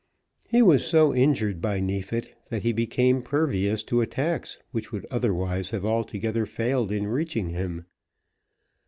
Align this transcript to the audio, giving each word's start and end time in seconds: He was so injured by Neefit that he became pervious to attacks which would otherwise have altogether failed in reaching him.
He 0.49 0.63
was 0.63 0.83
so 0.83 1.13
injured 1.13 1.61
by 1.61 1.79
Neefit 1.79 2.31
that 2.49 2.63
he 2.63 2.73
became 2.73 3.21
pervious 3.21 3.83
to 3.83 4.01
attacks 4.01 4.57
which 4.71 4.91
would 4.91 5.05
otherwise 5.11 5.69
have 5.69 5.85
altogether 5.85 6.47
failed 6.47 6.91
in 6.91 7.05
reaching 7.05 7.49
him. 7.49 7.85